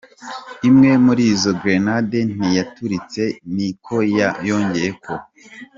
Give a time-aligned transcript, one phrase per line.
[0.69, 3.23] Imwe muri izo grenade ntiyaturitse,
[3.55, 3.95] ni ko
[4.47, 5.11] yongeyeko.